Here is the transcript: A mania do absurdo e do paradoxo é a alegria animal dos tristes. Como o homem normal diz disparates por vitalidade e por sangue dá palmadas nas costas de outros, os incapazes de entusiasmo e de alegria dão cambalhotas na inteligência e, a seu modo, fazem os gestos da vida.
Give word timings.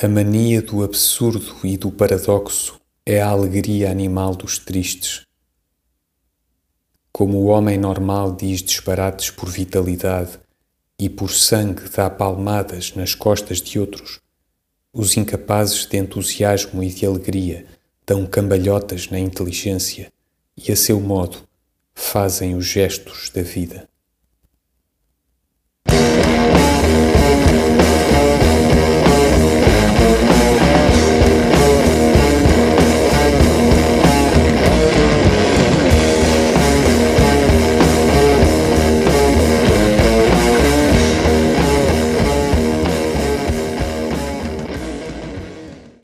A 0.00 0.06
mania 0.06 0.62
do 0.62 0.84
absurdo 0.84 1.56
e 1.64 1.76
do 1.76 1.90
paradoxo 1.90 2.80
é 3.04 3.20
a 3.20 3.30
alegria 3.30 3.90
animal 3.90 4.36
dos 4.36 4.56
tristes. 4.56 5.26
Como 7.10 7.38
o 7.38 7.46
homem 7.46 7.76
normal 7.76 8.30
diz 8.30 8.62
disparates 8.62 9.30
por 9.30 9.50
vitalidade 9.50 10.38
e 11.00 11.08
por 11.08 11.32
sangue 11.32 11.88
dá 11.88 12.08
palmadas 12.08 12.94
nas 12.94 13.12
costas 13.12 13.60
de 13.60 13.80
outros, 13.80 14.20
os 14.92 15.16
incapazes 15.16 15.84
de 15.84 15.96
entusiasmo 15.96 16.80
e 16.80 16.90
de 16.90 17.04
alegria 17.04 17.66
dão 18.06 18.24
cambalhotas 18.24 19.08
na 19.08 19.18
inteligência 19.18 20.12
e, 20.56 20.70
a 20.70 20.76
seu 20.76 21.00
modo, 21.00 21.38
fazem 21.92 22.54
os 22.54 22.66
gestos 22.66 23.30
da 23.30 23.42
vida. 23.42 23.88